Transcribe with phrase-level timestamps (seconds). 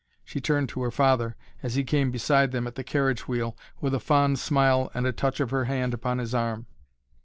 [0.25, 3.93] She turned to her father, as he came beside them at the carriage wheel, with
[3.93, 6.65] a fond smile and a touch of her hand upon his arm.